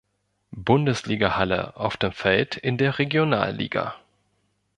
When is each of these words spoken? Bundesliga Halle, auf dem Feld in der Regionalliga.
Bundesliga 0.63 1.35
Halle, 1.37 1.77
auf 1.77 1.95
dem 1.95 2.11
Feld 2.11 2.57
in 2.57 2.79
der 2.79 2.97
Regionalliga. 2.97 3.93